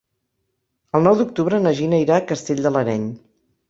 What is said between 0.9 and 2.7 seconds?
El nou d'octubre na Gina irà a Castell